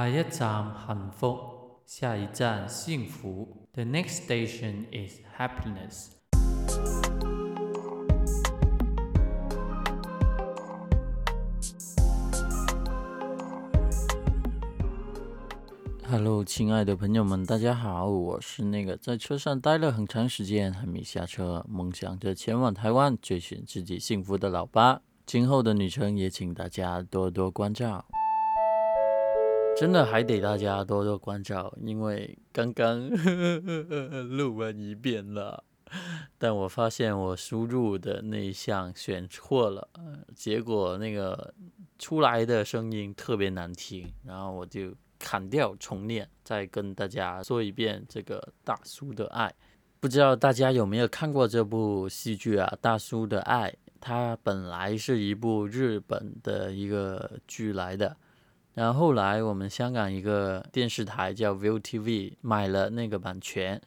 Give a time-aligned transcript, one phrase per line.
[0.00, 1.38] 下一站幸福，
[1.84, 3.66] 下一站幸福。
[3.74, 6.12] The next station is happiness.
[16.08, 25.02] Hello，亲爱的朋友们，大家好，我是那个在车上待了很长时间还没下车，梦想着前往台湾追寻自己幸福的老八。
[25.26, 28.06] 今后的旅程也请大家多多关照。
[29.80, 33.08] 真的还得大家多多关照，因为刚刚
[34.28, 35.64] 录完一遍了，
[36.36, 39.88] 但我发现我输入的那一项选错了，
[40.36, 41.54] 结果那个
[41.98, 49.50] 出来的声音特别难听，然后我就砍掉重练，再跟大家说一遍这个大叔的爱。
[49.98, 52.70] 不知道大家有没有看过这部戏剧啊？
[52.82, 58.14] 大叔的爱，它本来是一部日本的一个剧来的。
[58.74, 63.80] 然后后来，我们香港一个电视台叫 ViuTV 买了那个版权，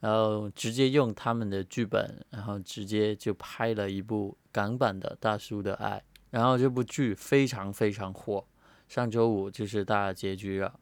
[0.00, 5.98] 然后直接用他们的剧本，然后直接就拍了一部港版的《大叔的爱》。
[6.30, 8.44] 然后这部剧非常非常火，
[8.88, 10.72] 上周五就是大结局了。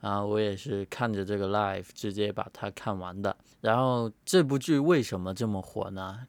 [0.00, 3.36] 然后我也是看着这个 live 直接把它看完的。
[3.60, 6.26] 然后这部剧为什么这么火呢？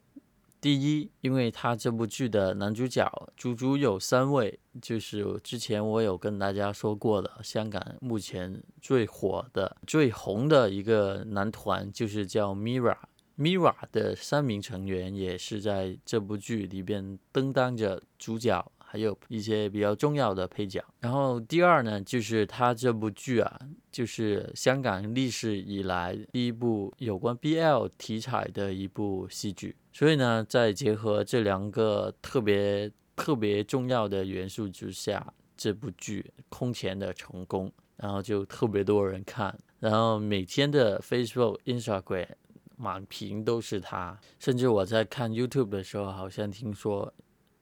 [0.64, 12.96] 第一，因为他这部剧的男主角足足有三位，就是之前我有跟大家说过的，香港目前最火的、最红的一个男团，就是叫 Mira。
[13.38, 18.72] Mira 的三名成员也是在这部剧里边登当着主角。
[18.78, 20.80] 还有一些比较重要的配角。
[21.00, 23.60] 然后第二呢，就是他这部剧啊，
[23.92, 29.76] 就是香港历史以来第一部有关 BL 题材的一部戏剧。
[29.94, 42.28] 所以呢，在结合这两个特别特别重要的元素之下，这部剧空前的成功，然后就特别多人看，然后每天的 Facebook、Instagram
[42.76, 44.20] 满屏都是他。
[44.40, 47.14] 甚至我在看 YouTube 的时候，好像听说。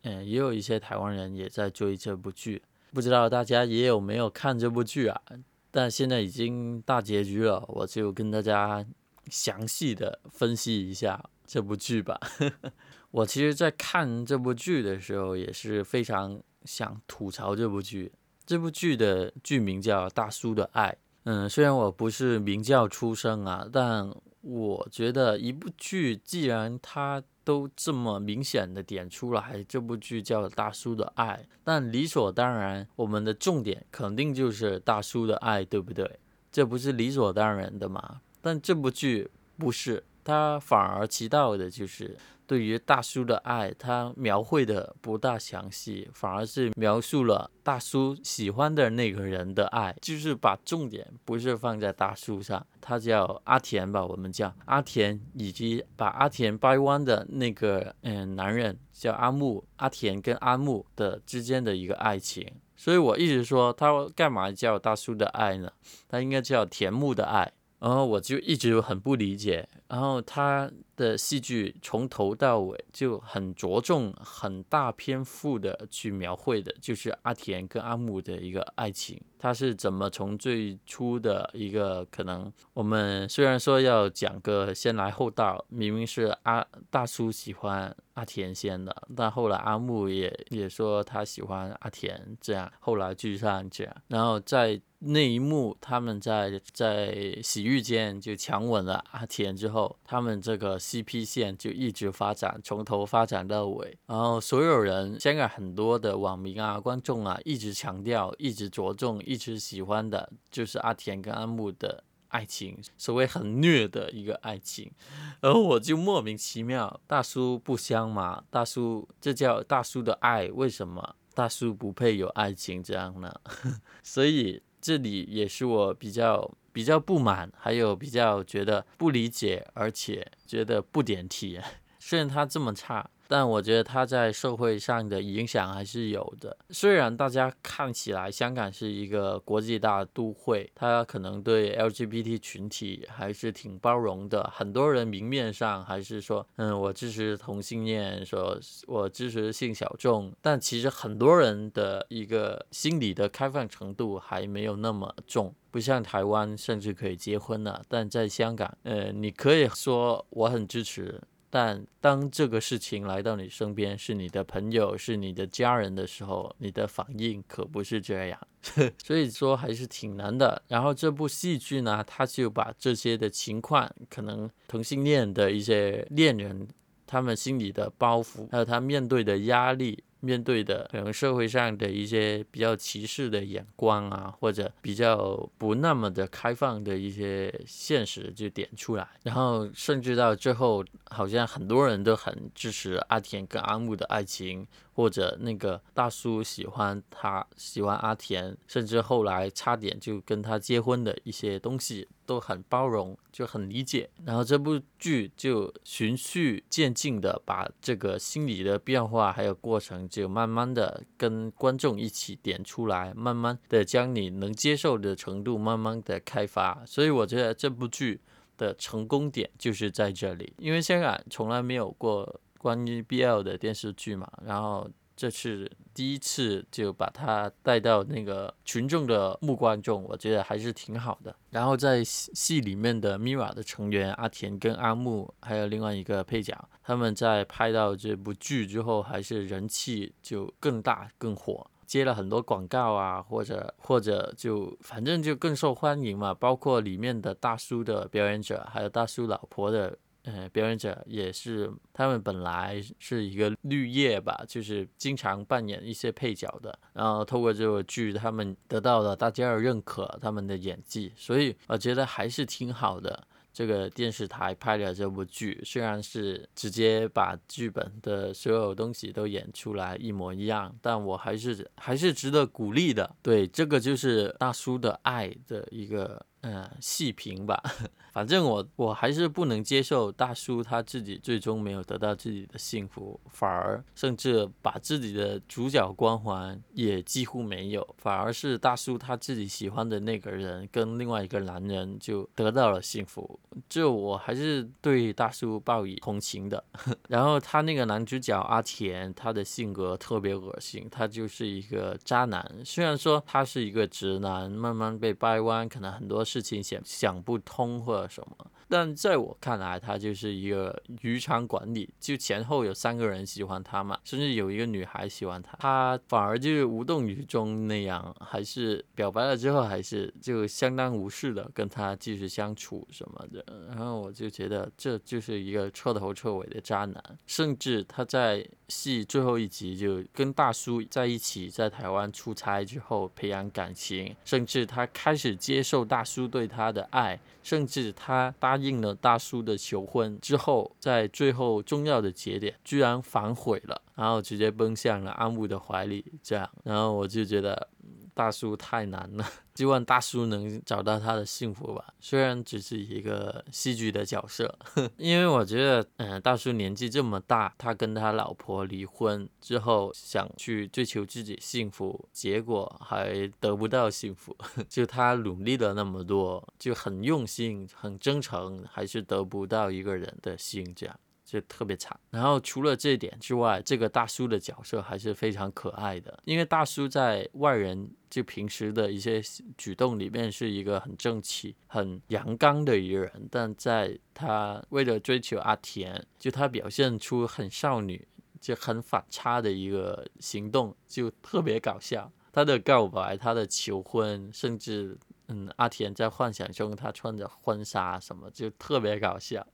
[0.04, 2.60] 嗯，也有一些台湾人也在追这部剧，
[2.92, 5.22] 不知道大家也有没有看这部剧啊？
[5.70, 8.84] 但现在已经大结局了，我就跟大家
[9.30, 12.18] 详细的分析一下这部剧吧。
[13.12, 18.10] 我其实，在看这部剧的时候，也是非常想吐槽这部剧。
[18.46, 20.92] 这部剧的剧名叫《大叔的爱》。
[21.26, 36.18] 嗯，虽然我不是名教出身啊，但我觉得一部剧既然它都这么明显的点出来，这部剧叫《大叔的爱》，但理所当然，我们的重点肯定就是大叔的爱，对不对？
[36.50, 38.22] 这不是理所当然的吗？
[38.42, 42.18] 但这部剧不是，他反而提到的就是。
[42.48, 62.46] 对于大叔的爱，他描绘的不大详细，反而是描述了大叔喜欢的那个人的爱，就是把重点不是放在大叔上，他叫阿田吧，我们叫阿田，以及把阿田掰弯的那个嗯男人叫阿木，阿田跟阿木的之间的一个爱情，
[62.76, 65.72] 所以我一直说他干嘛叫大叔的爱呢？
[66.10, 67.54] 他应该叫田木的爱。
[67.82, 70.72] 然后我就一直很不理解，然后他
[71.02, 79.20] 的戏剧从头到尾就很着重、很大篇幅的去描绘的，就是阿田跟阿木的一个爱情。
[79.40, 94.80] 他是怎么从最初的一个可能，我们虽然说要讲个先来后到，明明是阿大叔喜欢阿田先的，但后来阿木也也说他喜欢阿田，这样后来聚上这样，然后在。
[95.04, 103.98] 那一幕，他们在在洗浴间就强吻了阿田之后，他们这个 CP 线就一直发展，从头发展到尾。
[104.08, 114.92] 然后所有人，香港很多的网民啊、观众啊，一直强调、一直着重、一直喜欢的，就是阿田跟阿木的爱情，所谓很虐的一个爱情。
[115.40, 118.44] 然后我就莫名其妙，大叔不香吗？
[118.50, 120.48] 大叔，这叫大叔的爱？
[120.48, 123.34] 为什么大叔不配有爱情这样呢？
[124.04, 124.62] 所以。
[124.84, 131.60] 这里也是我比较比较不满，还有比较觉得不理解，而且觉得不点题。
[132.00, 133.10] 虽然他这么差。
[133.32, 136.58] 但我觉得他在社会上的影响还是有的。
[136.72, 144.52] 虽然大家看起来香港是一个国际大都会，他可能对 LGBT 群体还是挺包容的。
[144.54, 150.34] 很多人明面上还是说，嗯，我支持同性恋，说我支持性小众。
[150.42, 157.84] 但其实很多人的一个心理的开放程度还没有那么重，不像台湾甚至可以结婚了。
[157.88, 161.20] 但在香港，呃，你可以说我很支持。
[161.54, 168.40] 但当这个事情来到你身边，是你的朋友，是你的家人的时候，你的反应可不是这样。
[169.04, 170.62] 所以说还是挺难的。
[170.70, 176.68] 然后这部戏剧呢，他就把这些的情况，可能同性恋的一些恋人，
[177.06, 180.02] 他们心里的包袱，还有他面对的压力。
[180.22, 194.66] 面对的可能社会上的一些比较歧视的眼光啊，或者比较不那么的开放的一些现实就点出来，然后甚至到最后，好像很多人都很支持阿田跟阿木的爱情。
[195.02, 204.08] 或者那个大叔喜欢他，喜欢阿田，甚至后来差点就跟他结婚的一些东西，都很包容，就很理解。
[204.26, 216.86] 然后这部剧就循序渐进的把这个心理的变化还有过程，就慢慢的跟观众一起点出来，慢慢的将你能接受的程度慢慢的开发。
[216.86, 218.22] 所以我觉得这部剧
[218.56, 222.40] 的成功点就是在这里，因为香港从来没有过。
[222.62, 231.36] 关于 BL 的电视剧嘛，然后这次第一次就把它带到那个群众的目光中，我觉得还是挺好的。
[231.50, 246.32] 然后在戏里面的 Mira 的成员阿田跟阿木，还有另外一个配角，他们在拍到这部剧之后，还是人气就更大更火，接了很多广告啊，或者或者就反正就更受欢迎嘛。
[246.32, 249.98] 包括里面的大叔的表演者，还有大叔老婆的。
[250.24, 263.28] 呃，表演者也是，他们本来是一个绿叶吧，就是经常扮演一些配角的，然后透过这个剧，他们得到了大家的认可，他们的演技，所以我觉得还是挺好的。
[263.54, 273.14] 这个电视台拍的这部剧，虽然是直接把剧本的所有东西都演出来一模一样，但我还是还是值得鼓励的。
[273.22, 276.26] 对，这个就是大叔的爱的一个。
[276.44, 277.62] 嗯，细评吧，
[278.12, 293.40] 反正我我还是不能接受大叔他自己最终没有得到自己的幸福，反而甚至把自己的主角光环也几乎没有，反而是大叔他自己喜欢的那个人跟另外一个男人就得到了幸福，
[293.70, 296.64] 就我还是对大叔报以同情的。
[297.08, 306.26] 然后他那个男主角阿田，他的性格特别恶心，他就是一个渣男，虽然说他是一个直男，慢慢被掰弯，可能很多。
[306.32, 308.50] 事情想想不通或者什么。
[308.70, 323.44] 但在我看来，他就是一个渔场管理，就前后有三个人喜欢他嘛，甚至有一个女孩喜欢他，他反而就是无动于衷那样，还是表白了之后，还是就相当无视的跟他继续相处什么的。
[323.68, 337.20] 然后我就觉得这就是一个彻头彻尾的渣男，甚至他在戏最后一集就跟大叔在一起，在台湾出差之后培养感情，甚至他开始接受大叔对他的爱。
[337.44, 347.68] 甚至他答应了大叔的求婚之后，在最后重要的节点，居然反悔了，然后直接奔向了阿木的怀里，这样，然后我就觉得。
[348.14, 349.26] 大叔太难了，
[349.56, 351.94] 希望大叔能找到他的幸福吧。
[352.00, 354.58] 虽然只是一个戏剧的角色，
[354.98, 364.36] 因为我觉得，嗯，大叔年纪这么大，他跟他老婆离婚之后，想去追求自己幸福，结果还得不到幸福。
[364.68, 371.00] 就他努力了那么多，就很用心、很真诚，还是得不到一个人的心，这样。
[371.32, 376.22] 就特别惨，然后除了这一点之外，这个大叔的角色还是非常可爱的。
[376.26, 379.22] 因为大叔在外人就平时的一些
[379.58, 388.06] 举动里面是一个很正气、很阳刚的一个人，但在他为了追求阿田，就他表现出很少女、
[388.42, 392.12] 就很反差的一个行动，就特别搞笑。
[392.34, 394.98] 他的告白、他的求婚，甚至
[395.30, 399.48] 嗯，阿田在幻想中他穿着婚纱什么，就特别搞笑。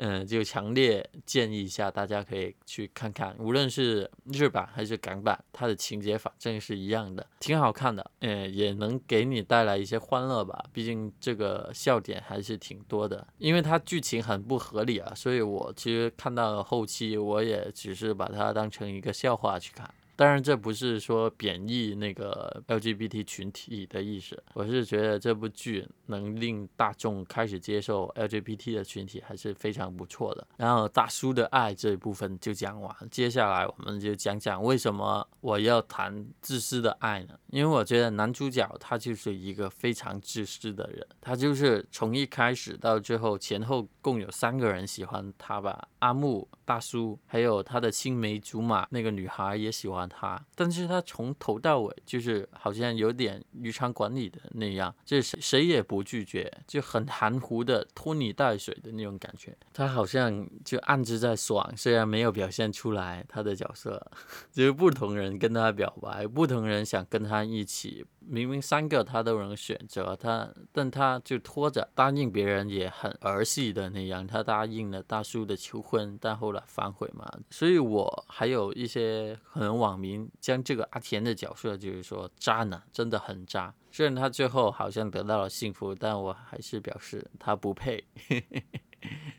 [0.00, 8.08] 嗯，就强烈建议一下，大家可以去看看，无论是日版还是港版，它的情节反正是一样的，挺好看的。
[8.20, 13.26] 嗯，也能给你带来一些欢乐吧，毕竟这个笑点还是挺多的。
[13.38, 19.92] 因为它剧情很不合理啊，所以我其实看到后期，我也只是把它当成一个笑话去看。
[20.18, 30.44] 当然，这不是说贬义那个 LGBT 群体的意思，我是觉得这部剧能令大众开始接受 LGBT 的群体还是非常不错的。
[30.56, 37.38] 然后大叔的爱这一部分就讲完，接下来我们就讲讲为什么我要谈自私的爱呢？
[37.50, 50.08] 因为我觉得男主角他就是一个非常自私的人，他就是从一开始到最后前后共有三个人喜欢他吧，阿木大叔还有他的青梅竹马那个女孩也喜欢。
[50.08, 59.56] 他，但是他从头到尾就是好像有点渔场管理的那样，就是谁谁也不拒绝，就很含糊的拖泥带水的那种感觉。
[59.72, 64.10] 他好像就暗自在爽，虽然没有表现出来他的角色，
[64.52, 68.04] 就是不同人跟他表白，不同人想跟他一起。
[68.30, 77.26] 明明三个他都能选择他，但他就拖着答应别人也很儿戏的那样，他答应了大叔的求婚，但后来反悔嘛。
[77.50, 83.74] 所以我还有一些可能网民将这个阿田的角色就是说渣男，真的很渣。
[83.90, 88.04] 虽然他最后好像得到了幸福，但我还是表示他不配。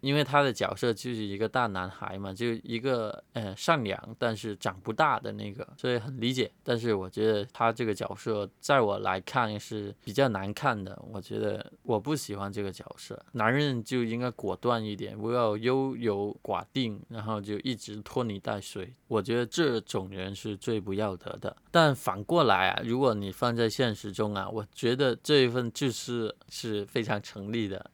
[0.01, 6.51] 因为他的角色就是一个大男孩嘛，就一个呃善良但是长不大的那个，所以很理解。
[6.63, 13.19] 但是我觉得他这个角色在我来看是比较难看的，我觉得我不喜欢这个角色。
[13.33, 18.93] 男人就应该果断一点，不要优柔寡定，然后就一直拖泥带水。
[19.07, 21.55] 我觉得这种人是最不要得的。
[21.71, 27.89] 但反过来啊，如果你放在现实中啊，我觉得这一份自私是非常成立的。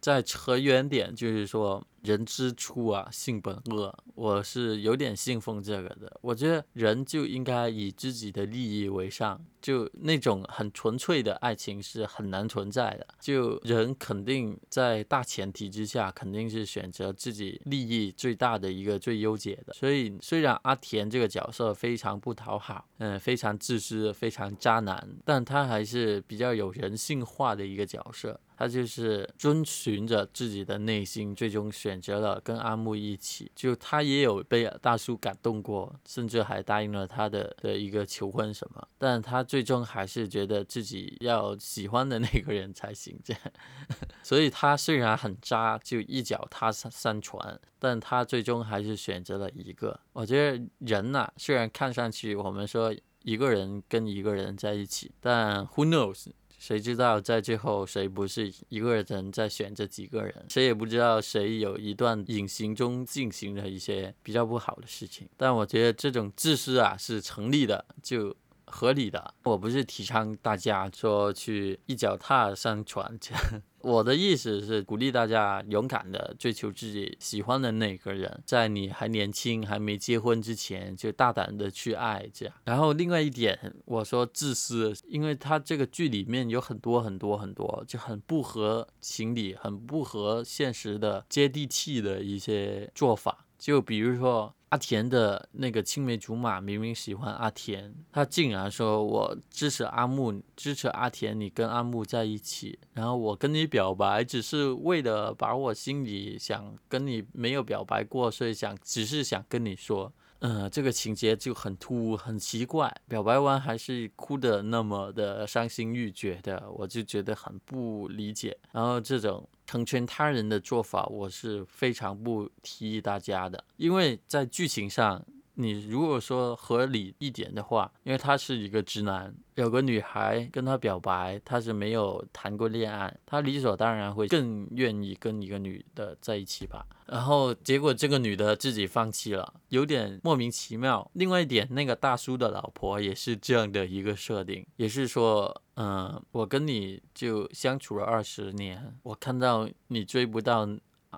[0.00, 1.84] 在扯远点，就是说。
[2.08, 3.94] 人之初啊，性本恶。
[4.14, 6.18] 我是有点信奉这个的。
[6.22, 13.06] 我觉得人就应该以自己的利益为上，就那种很纯粹的爱情是很难存在的。
[13.20, 19.74] 就人肯定在大前提之下，肯定是选择自己利益最大的一个最优解的。
[19.74, 28.40] 所以虽然阿田这个角色非常不讨好，嗯，非常自私，非常渣男，但他还是比较有人性化的一个角色。
[28.56, 31.97] 他就是遵循着自己的内心，最终选。
[31.98, 43.42] 选择了跟阿木一起，就他也有被大叔感动过，甚至还答应了他的的一个求婚什么，但他最终还是觉得自己要喜欢的那个人才行，这样。
[44.22, 49.98] 所以他虽然很渣，就一脚踏三船，但他最终还是选择了一个。
[50.12, 56.28] 我觉得人呐，虽然看上去我们说一个人跟一个人在一起，但 who knows？
[56.58, 60.46] 谁知道在最后谁不是一个人在选这几个人？
[60.48, 65.28] 谁也不知道谁有一段隐形中进行了一些比较不好的事情。
[65.36, 68.36] 但我觉得这种自私啊是成立的，就。
[68.70, 73.18] 合理的，我不是提倡大家说去一脚踏上船，
[73.80, 82.54] 我的意思是鼓励大家勇敢的追求自己喜欢的那个人，在你还年轻还没结婚之前就大胆的去爱，这样。
[82.64, 94.54] 然后另外一点，我说自私，因为他这个剧里面有很多很多很多就很不合情理、很不合现实的接地气的一些做法，就比如说。
[94.70, 119.48] 阿田的那个青梅竹马明明喜欢阿田，他竟然说我支持阿木，支持阿田，你跟阿木在一起，然后我跟你表白，只是为了把我心里想跟你没有表白过，所以想只是想跟你说，嗯，这个情节就很突兀，很奇怪，表白完还是哭的那么的伤心欲绝的，我就觉得很不理解，然后这种。
[119.68, 125.22] 成全他人的做法，我是非常不提议大家的，因为在剧情上。
[125.60, 136.86] 你如果说合理一点的话，因为他是一个直男，有个女孩跟他表白，他是没有谈过恋爱，他理所当然会更愿意跟一个女的在一起吧。
[137.06, 141.10] 然后结果这个女的自己放弃了，有点莫名其妙。
[141.14, 150.68] 另外一点，那个大叔的老婆也是这样的一个设定，也是说，嗯，我跟你就相处了二十年，我看到你追不到。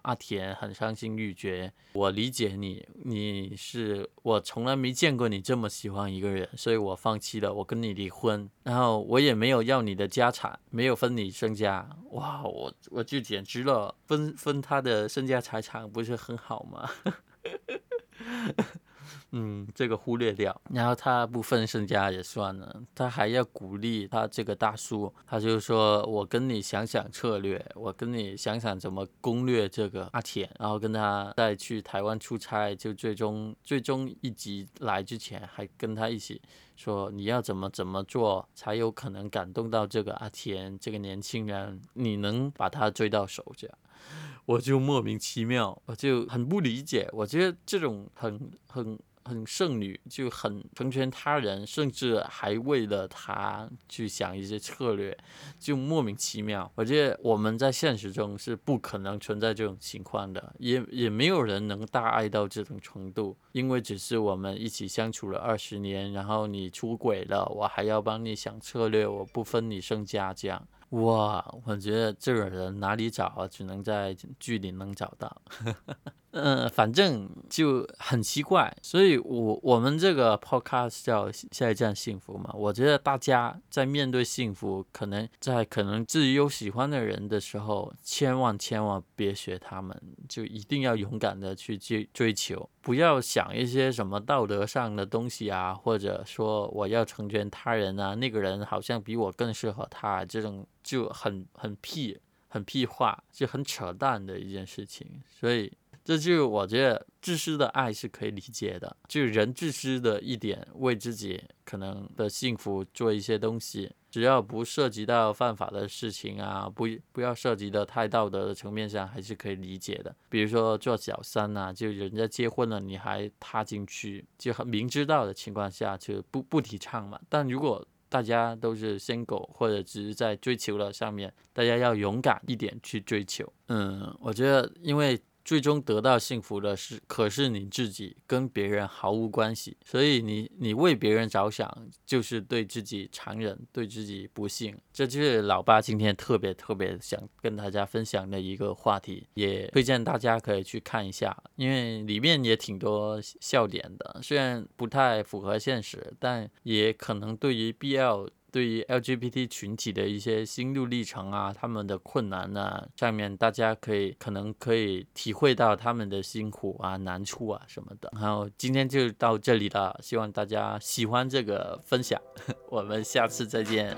[0.03, 16.91] 阿田很伤心欲绝，我理解你，你是我从来没见过你这么喜欢一个人，所以我放弃了，我跟你离婚，然后我也没有要你的家产，没有分你身家，哇，我我就简直了，分分他的身家财产不是很好吗？
[19.33, 36.43] 嗯，这个忽略掉，然后他不分身家也算了，他还要鼓励他这个大叔，他就说：“我跟你想想策略，我跟你想想怎么攻略这个阿田，然后跟他再去台湾出差，就最终最终一集来之前还跟他一起
[36.75, 43.79] 说你要怎么怎么做才有可能感动到这个阿田这个年轻人，你能把他追到手这样。
[44.47, 48.99] ”我就莫名其妙，我就很不理解，我觉得这种很很。
[49.31, 55.17] 很剩女，就很成全他人，甚至还为了他去想一些策略，
[55.57, 56.69] 就莫名其妙。
[56.75, 70.67] 我觉得我们在现实中是不可能存在这种情况的，也也没有人能大爱到这种程度，因为只是我们一起相处了二十年，然后你出轨了，我还要帮你想策略，我不分你身家这样。
[70.91, 73.47] 哇，我觉得这个人哪里找啊？
[73.47, 75.41] 只能在剧里能找到。
[76.33, 82.53] 嗯，反正就很奇怪，所以我我们这个 podcast 叫下一站幸福嘛。
[82.55, 105.73] 我觉得大家在面对幸福，可能在可能自己有喜欢的人的时候，千万千万别学他们，就一定要勇敢的去追追求，不要想一些什么道德上的东西啊，或者说我要成全他人啊，那个人好像比我更适合他，这种就很很屁很屁话，就很扯淡的一件事情，所以。
[106.11, 120.13] 这就是我觉得自私的爱是可以理解的，就是人自私的一点，为自己可能的幸福做一些东西，只要不涉及到犯法的事情啊，不不要涉及的太道德的层面上，还是可以理解的。
[120.29, 127.21] 比如说做小三呐，就人家结婚了你还踏进去，就很明知道的情况下就不不提倡嘛。
[127.29, 133.47] 但如果大家都是先狗，或者只是在追求的上面，大家要勇敢一点去追求。
[133.69, 135.17] 嗯，我觉得因为。
[135.51, 144.79] 最终得到幸福的是，可是你自己跟别人毫无关系，所以你你为别人着想，就是对自己残忍，对自己不幸。
[144.93, 158.25] 这就是老爸今天特别特别想跟大家分享的一个话题，也推荐大家可以去看一下，因为里面也挺多笑点的，虽然不太符合现实，但也可能对于必要。
[158.51, 168.11] 对于 LGBT 群体的一些心路历程啊，他们的困难呢，上面大家可以可能可以体会到他们的辛苦啊、难处啊什么的。
[168.13, 172.21] 然后今天就到这里了，希望大家喜欢这个分享，
[172.71, 173.97] 我们下次再见，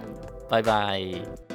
[0.49, 1.51] 拜拜。